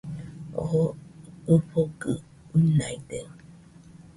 Oo 0.61 0.83
ɨfogɨ 1.53 2.11
uinaide 2.55 3.19